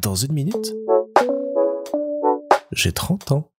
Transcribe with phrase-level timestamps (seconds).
[0.00, 0.74] Dans une minute,
[2.72, 3.50] j'ai 30 ans.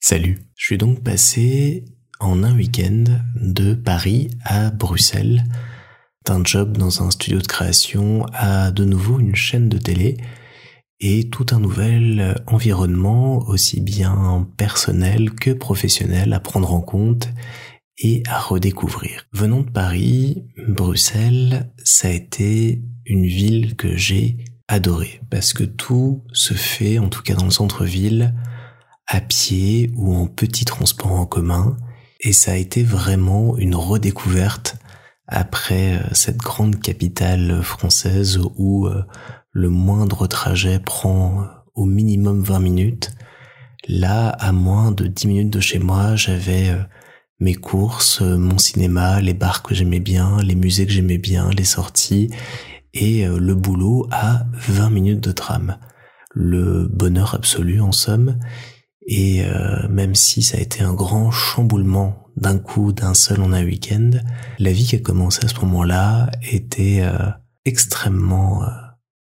[0.00, 1.84] Salut, je suis donc passé
[2.20, 3.04] en un week-end
[3.36, 5.44] de Paris à Bruxelles,
[6.24, 10.18] d'un job dans un studio de création à de nouveau une chaîne de télé
[11.00, 17.28] et tout un nouvel environnement aussi bien personnel que professionnel à prendre en compte
[17.98, 19.26] et à redécouvrir.
[19.32, 24.38] Venant de Paris, Bruxelles, ça a été une ville que j'ai
[24.72, 28.34] adorée parce que tout se fait, en tout cas dans le centre-ville,
[29.06, 31.76] à pied ou en petit transport en commun
[32.20, 34.76] et ça a été vraiment une redécouverte
[35.26, 39.04] après euh, cette grande capitale française où euh,
[39.50, 43.10] le moindre trajet prend au minimum 20 minutes.
[43.88, 46.82] Là, à moins de 10 minutes de chez moi, j'avais euh,
[47.40, 51.64] mes courses, mon cinéma, les bars que j'aimais bien, les musées que j'aimais bien, les
[51.64, 52.30] sorties
[52.94, 55.76] et le boulot à 20 minutes de tram.
[56.30, 58.38] Le bonheur absolu en somme.
[59.06, 59.42] Et
[59.90, 64.10] même si ça a été un grand chamboulement d'un coup, d'un seul en un week-end,
[64.58, 67.30] la vie qui a commencé à ce moment-là était euh,
[67.64, 68.68] extrêmement euh,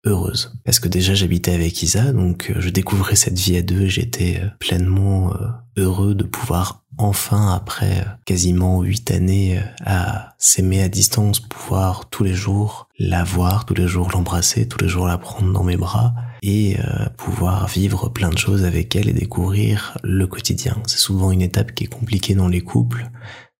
[0.04, 0.52] heureuse.
[0.64, 4.42] Parce que déjà j'habitais avec Isa, donc euh, je découvrais cette vie à deux, j'étais
[4.58, 5.32] pleinement
[5.76, 12.34] heureux de pouvoir enfin, après quasiment huit années à s'aimer à distance, pouvoir tous les
[12.34, 16.14] jours la voir, tous les jours l'embrasser, tous les jours la prendre dans mes bras
[16.42, 20.76] et euh, pouvoir vivre plein de choses avec elle et découvrir le quotidien.
[20.86, 23.10] C'est souvent une étape qui est compliquée dans les couples.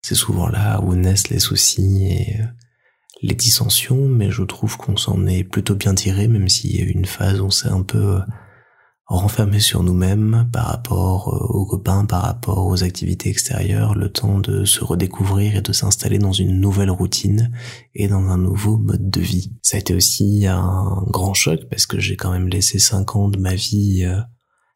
[0.03, 2.45] C'est souvent là où naissent les soucis et euh,
[3.23, 6.85] les dissensions, mais je trouve qu'on s'en est plutôt bien tiré, même s'il y a
[6.85, 8.21] eu une phase où on s'est un peu euh,
[9.11, 14.65] renfermé sur nous-mêmes par rapport aux copains, par rapport aux activités extérieures, le temps de
[14.65, 17.53] se redécouvrir et de s'installer dans une nouvelle routine
[17.95, 19.53] et dans un nouveau mode de vie.
[19.63, 23.29] Ça a été aussi un grand choc parce que j'ai quand même laissé cinq ans
[23.29, 24.21] de ma vie euh,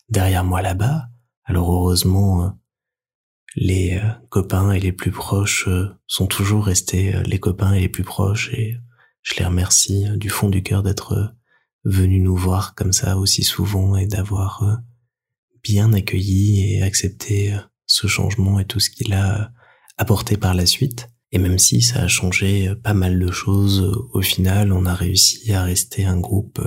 [0.08, 1.04] derrière moi là-bas.
[1.44, 2.48] Alors heureusement, euh,
[3.56, 5.68] les euh, copains et les plus proches
[6.06, 8.76] sont toujours restés les copains et les plus proches et
[9.22, 11.34] je les remercie du fond du cœur d'être
[11.84, 14.74] venu nous voir comme ça aussi souvent et d'avoir euh,
[15.62, 19.44] bien accueilli et accepté euh, ce changement et tout ce qu'il a euh,
[19.98, 21.08] apporté par la suite.
[21.32, 25.52] Et même si ça a changé pas mal de choses, au final, on a réussi
[25.52, 26.60] à rester un groupe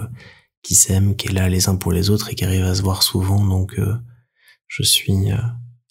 [0.62, 2.82] qui s'aime, qui est là les uns pour les autres et qui arrive à se
[2.82, 3.46] voir souvent.
[3.46, 3.80] Donc,
[4.68, 5.30] je suis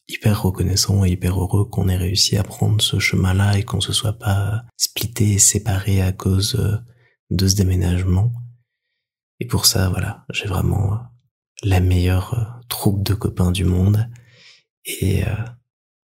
[0.08, 3.92] hyper reconnaissant et hyper heureux qu'on ait réussi à prendre ce chemin-là et qu'on se
[3.92, 6.80] soit pas splitté et séparé à cause
[7.30, 8.32] de ce déménagement.
[9.40, 10.96] Et pour ça, voilà, j'ai vraiment euh,
[11.62, 14.08] la meilleure euh, troupe de copains du monde.
[14.84, 15.34] Et euh,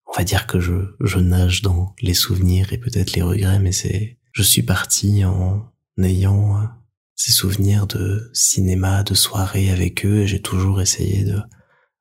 [0.06, 3.72] on va dire que je, je nage dans les souvenirs et peut-être les regrets, mais
[3.72, 6.68] c'est, je suis parti en ayant
[7.16, 11.40] ces souvenirs de cinéma, de soirée avec eux, et j'ai toujours essayé de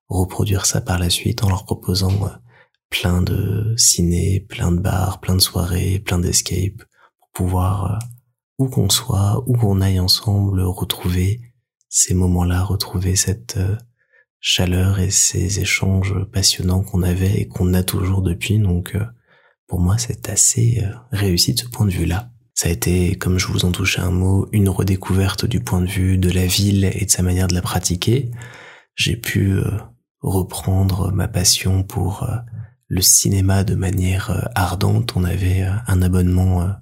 [0.10, 2.32] reproduire ça par la suite en leur proposant
[2.90, 6.84] plein de ciné, plein de bars, plein de soirées, plein d'escapes,
[7.20, 8.00] pour pouvoir
[8.58, 11.42] où qu'on soit, où qu'on aille ensemble, retrouver
[11.90, 13.76] ces moments-là, retrouver cette euh,
[14.40, 18.60] chaleur et ces échanges passionnants qu'on avait et qu'on a toujours depuis.
[18.60, 19.06] Donc, euh,
[19.68, 22.32] pour moi, c'est assez euh, réussi de ce point de vue-là.
[22.54, 25.88] Ça a été, comme je vous en touche un mot, une redécouverte du point de
[25.88, 28.32] vue de la ville et de sa manière de la pratiquer.
[28.96, 29.62] J'ai pu
[30.22, 32.30] reprendre ma passion pour
[32.88, 35.16] le cinéma de manière ardente.
[35.16, 36.78] On avait un abonnement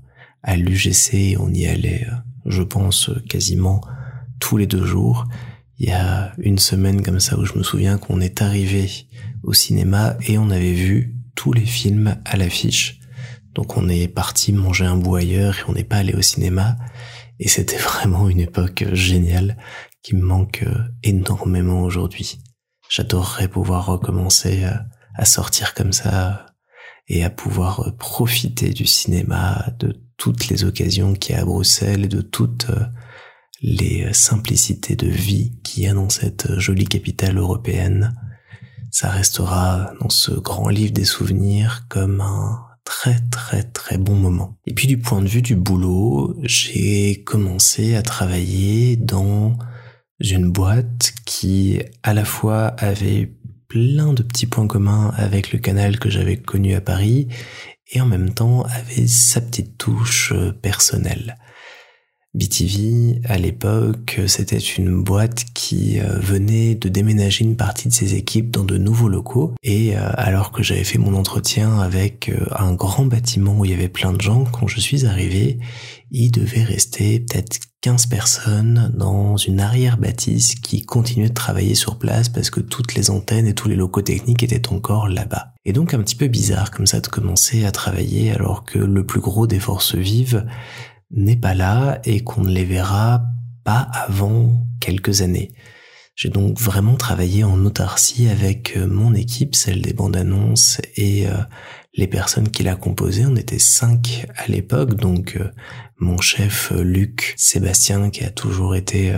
[0.45, 3.81] à l'UGC, on y allait, euh, je pense, quasiment
[4.39, 5.27] tous les deux jours.
[5.79, 9.07] Il y a une semaine comme ça où je me souviens qu'on est arrivé
[9.43, 12.99] au cinéma et on avait vu tous les films à l'affiche.
[13.55, 16.77] Donc on est parti manger un bout ailleurs et on n'est pas allé au cinéma.
[17.39, 19.57] Et c'était vraiment une époque géniale
[20.03, 22.37] qui me manque euh, énormément aujourd'hui.
[22.89, 24.71] J'adorerais pouvoir recommencer euh,
[25.15, 26.45] à sortir comme ça
[27.07, 32.05] et à pouvoir profiter du cinéma, de toutes les occasions qu'il y a à Bruxelles
[32.05, 32.85] et de toutes euh,
[33.61, 38.13] les simplicités de vie qu'il y a dans cette jolie capitale européenne.
[38.91, 44.57] Ça restera dans ce grand livre des souvenirs comme un très très très bon moment.
[44.65, 49.57] Et puis du point de vue du boulot, j'ai commencé à travailler dans
[50.19, 53.31] une boîte qui à la fois avait
[53.67, 57.27] plein de petits points communs avec le canal que j'avais connu à Paris
[57.91, 61.37] et en même temps avait sa petite touche euh, personnelle.
[62.33, 68.15] BTV, à l'époque, c'était une boîte qui euh, venait de déménager une partie de ses
[68.15, 69.53] équipes dans de nouveaux locaux.
[69.63, 73.73] Et euh, alors que j'avais fait mon entretien avec un grand bâtiment où il y
[73.73, 75.59] avait plein de gens, quand je suis arrivé,
[76.11, 82.29] il devait rester peut-être 15 personnes dans une arrière-bâtisse qui continuait de travailler sur place
[82.29, 85.53] parce que toutes les antennes et tous les locaux techniques étaient encore là-bas.
[85.65, 89.05] Et donc un petit peu bizarre comme ça de commencer à travailler alors que le
[89.05, 90.47] plus gros des forces vives
[91.11, 93.21] n'est pas là et qu'on ne les verra
[93.63, 95.51] pas avant quelques années.
[96.15, 101.27] J'ai donc vraiment travaillé en autarcie avec euh, mon équipe, celle des bandes annonces et
[101.27, 101.33] euh,
[101.95, 103.25] les personnes qui la composaient.
[103.25, 105.49] On était cinq à l'époque, donc euh,
[105.99, 109.13] mon chef Luc Sébastien qui a toujours été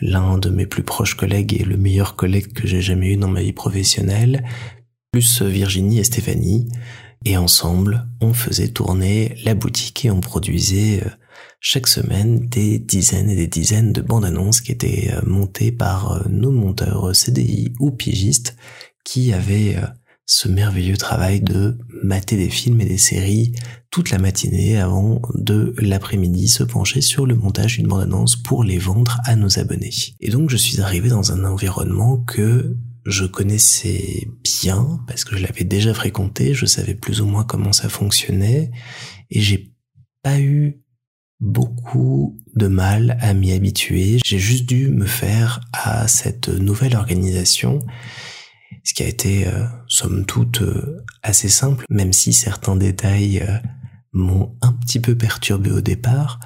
[0.00, 3.28] l'un de mes plus proches collègues et le meilleur collègue que j'ai jamais eu dans
[3.28, 4.44] ma vie professionnelle,
[5.12, 6.68] plus Virginie et Stéphanie.
[7.24, 11.02] Et ensemble, on faisait tourner la boutique et on produisait
[11.64, 16.12] chaque semaine des dizaines et des dizaines de bandes annonces qui étaient euh, montées par
[16.12, 18.56] euh, nos monteurs euh, CDI ou pigistes
[19.04, 19.76] qui avaient
[20.26, 23.52] ce merveilleux travail de mater des films et des séries
[23.90, 28.78] toute la matinée avant de l'après-midi se pencher sur le montage d'une bande-annonce pour les
[28.78, 29.90] vendre à nos abonnés.
[30.20, 35.42] Et donc je suis arrivé dans un environnement que je connaissais bien parce que je
[35.42, 38.70] l'avais déjà fréquenté, je savais plus ou moins comment ça fonctionnait
[39.30, 39.74] et j'ai
[40.22, 40.82] pas eu
[41.40, 44.18] beaucoup de mal à m'y habituer.
[44.24, 47.80] J'ai juste dû me faire à cette nouvelle organisation,
[48.84, 53.58] ce qui a été, euh, somme toute, euh, assez simple, même si certains détails euh,
[54.12, 56.40] m'ont un petit peu perturbé au départ.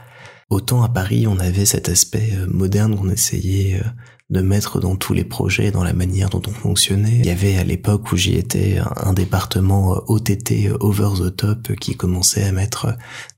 [0.50, 3.82] Autant à Paris, on avait cet aspect moderne qu'on essayait
[4.28, 7.20] de mettre dans tous les projets, dans la manière dont on fonctionnait.
[7.20, 11.36] Il y avait à l'époque où j'y étais un département euh, OTT euh, over the
[11.36, 12.92] top qui commençait à mettre euh,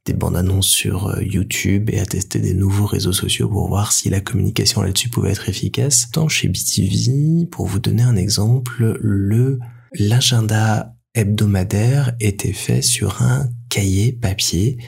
[0.07, 4.09] des bandes annonces sur YouTube et à tester des nouveaux réseaux sociaux pour voir si
[4.09, 6.11] la communication là-dessus pouvait être efficace.
[6.11, 9.59] Tant chez BTV, pour vous donner un exemple, le
[9.93, 14.79] l'agenda hebdomadaire était fait sur un cahier papier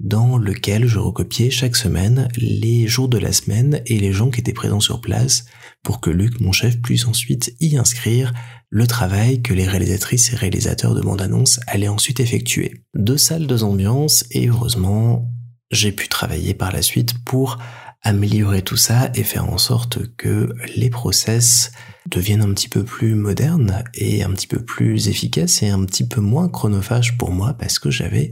[0.00, 4.40] dans lequel je recopiais chaque semaine les jours de la semaine et les gens qui
[4.40, 5.44] étaient présents sur place
[5.82, 8.32] pour que Luc, mon chef, puisse ensuite y inscrire
[8.70, 12.84] le travail que les réalisatrices et réalisateurs de bande-annonce allaient ensuite effectuer.
[12.94, 15.28] Deux salles, deux ambiances et heureusement,
[15.70, 17.58] j'ai pu travailler par la suite pour
[18.02, 21.72] améliorer tout ça et faire en sorte que les process
[22.06, 26.06] deviennent un petit peu plus modernes et un petit peu plus efficaces et un petit
[26.06, 28.30] peu moins chronophages pour moi parce que j'avais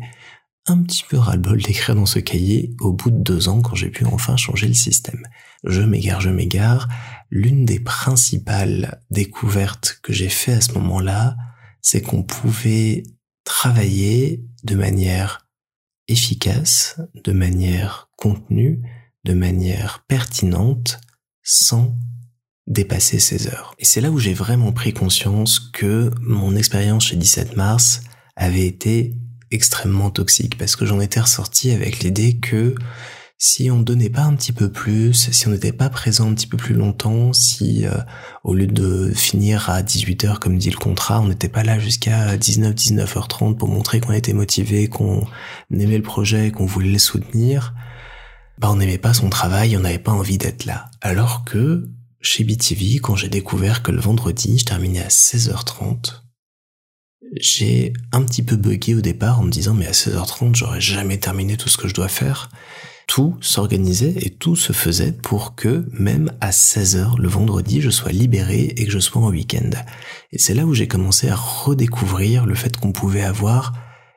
[0.66, 3.90] un petit peu ras-le-bol d'écrire dans ce cahier au bout de deux ans quand j'ai
[3.90, 5.22] pu enfin changer le système.
[5.64, 6.88] Je m'égare, je m'égare.
[7.30, 11.36] L'une des principales découvertes que j'ai fait à ce moment-là,
[11.82, 13.04] c'est qu'on pouvait
[13.44, 15.46] travailler de manière
[16.08, 18.82] efficace, de manière contenue,
[19.26, 21.00] de manière pertinente,
[21.42, 21.96] sans
[22.66, 23.74] dépasser ses heures.
[23.78, 28.02] Et c'est là où j'ai vraiment pris conscience que mon expérience chez 17 mars
[28.36, 29.14] avait été
[29.50, 32.74] extrêmement toxique parce que j'en étais ressorti avec l'idée que
[33.38, 36.46] si on donnait pas un petit peu plus, si on n'était pas présent un petit
[36.46, 37.90] peu plus longtemps, si euh,
[38.44, 42.36] au lieu de finir à 18h comme dit le contrat, on n'était pas là jusqu'à
[42.36, 45.26] 19 19h30 pour montrer qu'on était motivé, qu'on
[45.70, 47.74] aimait le projet, qu'on voulait le soutenir,
[48.58, 50.90] bah on n'aimait pas son travail, on n'avait pas envie d'être là.
[51.00, 51.88] Alors que
[52.20, 56.22] chez BTV, quand j'ai découvert que le vendredi, je terminais à 16h30,
[57.38, 61.18] j'ai un petit peu bugué au départ en me disant mais à 16h30 j'aurais jamais
[61.18, 62.50] terminé tout ce que je dois faire.
[63.06, 68.10] Tout s'organisait et tout se faisait pour que même à 16h le vendredi je sois
[68.10, 69.70] libéré et que je sois en week-end.
[70.32, 73.72] Et c'est là où j'ai commencé à redécouvrir le fait qu'on pouvait avoir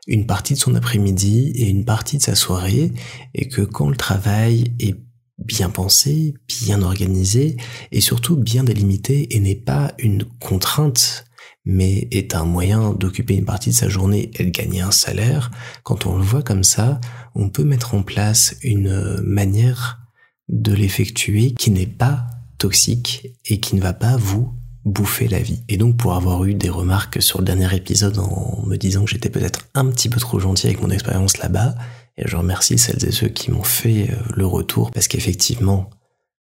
[0.09, 2.91] une partie de son après-midi et une partie de sa soirée
[3.35, 4.95] et que quand le travail est
[5.37, 7.55] bien pensé, bien organisé
[7.91, 11.25] et surtout bien délimité et n'est pas une contrainte
[11.65, 15.51] mais est un moyen d'occuper une partie de sa journée et de gagner un salaire,
[15.83, 16.99] quand on le voit comme ça,
[17.35, 19.99] on peut mettre en place une manière
[20.47, 22.25] de l'effectuer qui n'est pas
[22.57, 24.51] toxique et qui ne va pas vous
[24.89, 25.63] bouffer la vie.
[25.69, 29.11] Et donc pour avoir eu des remarques sur le dernier épisode en me disant que
[29.11, 31.75] j'étais peut-être un petit peu trop gentil avec mon expérience là-bas,
[32.17, 35.89] et je remercie celles et ceux qui m'ont fait euh, le retour parce qu'effectivement,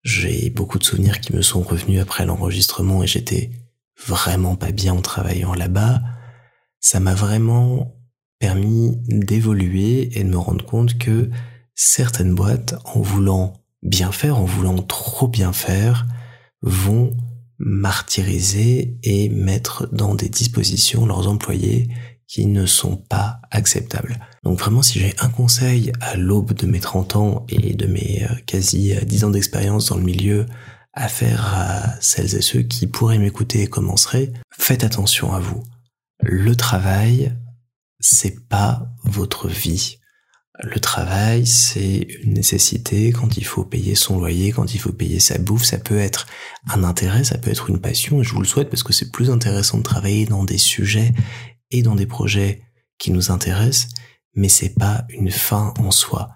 [0.03, 3.51] j'ai beaucoup de souvenirs qui me sont revenus après l'enregistrement et j'étais
[4.05, 6.01] vraiment pas bien en travaillant là-bas,
[6.79, 7.95] ça m'a vraiment
[8.39, 11.29] permis d'évoluer et de me rendre compte que
[11.75, 16.05] certaines boîtes, en voulant bien faire, en voulant trop bien faire,
[16.61, 17.11] vont
[17.59, 21.89] martyriser et mettre dans des dispositions leurs employés
[22.27, 24.19] qui ne sont pas acceptables.
[24.43, 28.23] Donc vraiment, si j'ai un conseil à l'aube de mes 30 ans et de mes
[28.23, 30.45] euh, quasi 10 ans d'expérience dans le milieu
[30.93, 35.63] à faire à celles et ceux qui pourraient m'écouter et commenceraient, faites attention à vous.
[36.21, 37.35] Le travail,
[37.99, 39.99] c'est pas votre vie.
[40.63, 45.19] Le travail, c'est une nécessité quand il faut payer son loyer, quand il faut payer
[45.19, 45.65] sa bouffe.
[45.65, 46.25] Ça peut être
[46.69, 49.11] un intérêt, ça peut être une passion, et je vous le souhaite parce que c'est
[49.11, 51.13] plus intéressant de travailler dans des sujets
[51.71, 52.61] et dans des projets
[52.97, 53.89] qui nous intéressent,
[54.35, 56.29] mais c'est pas une fin en soi.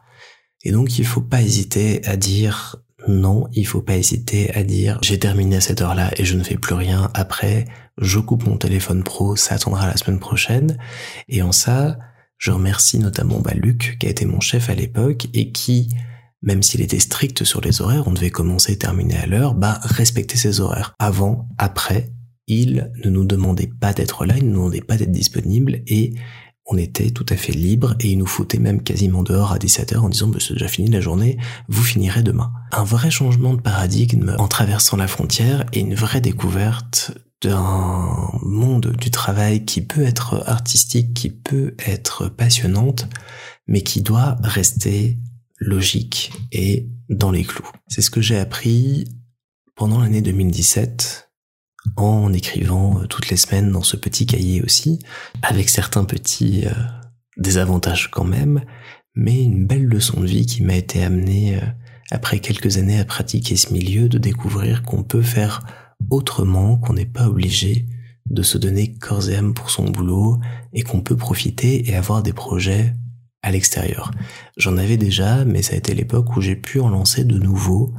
[0.63, 2.75] Et donc il faut pas hésiter à dire
[3.07, 6.43] non, il faut pas hésiter à dire j'ai terminé à cette heure-là et je ne
[6.43, 7.65] fais plus rien après,
[7.97, 10.77] je coupe mon téléphone pro, ça attendra la semaine prochaine.
[11.29, 11.97] Et en ça,
[12.37, 15.89] je remercie notamment bah, Luc, qui a été mon chef à l'époque et qui,
[16.41, 19.79] même s'il était strict sur les horaires, on devait commencer et terminer à l'heure, bah
[19.83, 20.93] respecter ses horaires.
[20.99, 22.11] Avant, après,
[22.47, 26.13] il ne nous demandait pas d'être là, il ne nous demandait pas d'être disponible et
[26.69, 29.97] on était tout à fait libre et il nous foutait même quasiment dehors à 17h
[29.97, 31.37] en disant bah, c'est déjà fini la journée,
[31.69, 32.51] vous finirez demain.
[32.71, 38.95] Un vrai changement de paradigme en traversant la frontière et une vraie découverte d'un monde
[38.97, 43.07] du travail qui peut être artistique, qui peut être passionnante,
[43.67, 45.17] mais qui doit rester
[45.59, 47.69] logique et dans les clous.
[47.87, 49.05] C'est ce que j'ai appris
[49.75, 51.27] pendant l'année 2017
[51.95, 54.99] en écrivant euh, toutes les semaines dans ce petit cahier aussi,
[55.41, 56.71] avec certains petits euh,
[57.37, 58.61] désavantages quand même,
[59.15, 61.65] mais une belle leçon de vie qui m'a été amenée euh,
[62.11, 65.65] après quelques années à pratiquer ce milieu, de découvrir qu'on peut faire
[66.09, 67.85] autrement, qu'on n'est pas obligé
[68.29, 70.39] de se donner corps et âme pour son boulot
[70.73, 72.93] et qu'on peut profiter et avoir des projets
[73.41, 74.11] à l'extérieur.
[74.57, 77.93] J'en avais déjà, mais ça a été l'époque où j'ai pu en lancer de nouveaux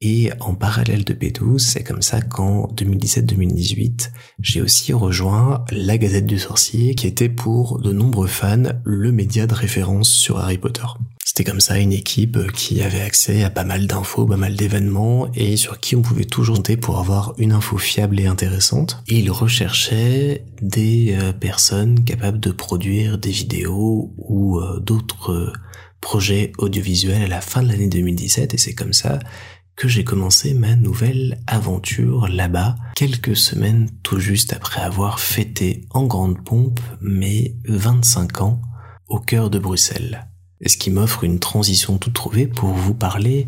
[0.00, 6.26] et en parallèle de B12, c'est comme ça qu'en 2017-2018, j'ai aussi rejoint la Gazette
[6.26, 10.86] du Sorcier, qui était pour de nombreux fans le média de référence sur Harry Potter.
[11.24, 15.28] C'était comme ça une équipe qui avait accès à pas mal d'infos, pas mal d'événements,
[15.34, 19.02] et sur qui on pouvait toujours compter pour avoir une info fiable et intéressante.
[19.08, 25.52] Ils recherchaient des euh, personnes capables de produire des vidéos ou euh, d'autres euh,
[26.00, 29.18] projets audiovisuels à la fin de l'année 2017, et c'est comme ça
[29.78, 36.04] que j'ai commencé ma nouvelle aventure là-bas, quelques semaines tout juste après avoir fêté en
[36.04, 38.60] grande pompe mes 25 ans
[39.06, 40.26] au cœur de Bruxelles.
[40.66, 43.46] Ce qui m'offre une transition toute trouvée pour vous parler,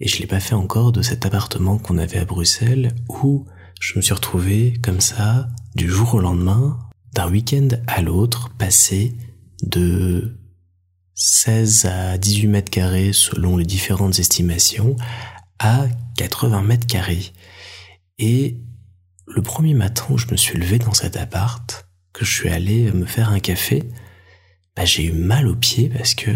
[0.00, 3.44] et je l'ai pas fait encore, de cet appartement qu'on avait à Bruxelles où
[3.78, 6.78] je me suis retrouvé comme ça, du jour au lendemain,
[7.12, 9.14] d'un week-end à l'autre, passé
[9.62, 10.38] de
[11.16, 14.96] 16 à 18 mètres carrés selon les différentes estimations,
[15.58, 15.86] à
[16.16, 17.32] 80 mètres carrés.
[18.18, 18.56] Et
[19.26, 22.90] le premier matin où je me suis levé dans cet appart, que je suis allé
[22.92, 23.82] me faire un café,
[24.74, 26.30] bah j'ai eu mal aux pieds parce que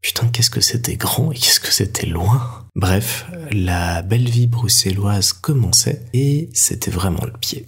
[0.00, 2.66] putain qu'est-ce que c'était grand et qu'est-ce que c'était loin.
[2.74, 7.64] Bref, la belle vie bruxelloise commençait et c'était vraiment le pied.